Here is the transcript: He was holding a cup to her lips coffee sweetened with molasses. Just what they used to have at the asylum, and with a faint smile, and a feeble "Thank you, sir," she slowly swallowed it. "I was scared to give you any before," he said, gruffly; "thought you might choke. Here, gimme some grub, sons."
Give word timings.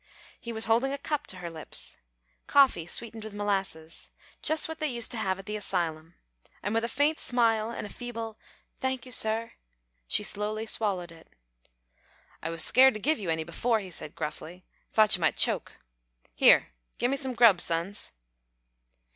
He 0.39 0.51
was 0.51 0.65
holding 0.65 0.91
a 0.91 0.97
cup 0.97 1.27
to 1.27 1.37
her 1.37 1.49
lips 1.51 1.95
coffee 2.47 2.87
sweetened 2.87 3.23
with 3.23 3.35
molasses. 3.35 4.09
Just 4.41 4.67
what 4.67 4.79
they 4.79 4.87
used 4.87 5.11
to 5.11 5.17
have 5.19 5.37
at 5.37 5.45
the 5.45 5.55
asylum, 5.55 6.15
and 6.63 6.73
with 6.73 6.83
a 6.83 6.87
faint 6.89 7.19
smile, 7.19 7.69
and 7.69 7.85
a 7.85 7.89
feeble 7.93 8.39
"Thank 8.79 9.05
you, 9.05 9.11
sir," 9.11 9.53
she 10.07 10.23
slowly 10.23 10.65
swallowed 10.65 11.11
it. 11.11 11.27
"I 12.41 12.49
was 12.49 12.63
scared 12.63 12.95
to 12.95 12.99
give 12.99 13.19
you 13.19 13.29
any 13.29 13.43
before," 13.43 13.79
he 13.79 13.91
said, 13.91 14.15
gruffly; 14.15 14.65
"thought 14.91 15.15
you 15.15 15.21
might 15.21 15.37
choke. 15.37 15.77
Here, 16.33 16.69
gimme 16.97 17.15
some 17.17 17.33
grub, 17.33 17.61
sons." 17.61 18.11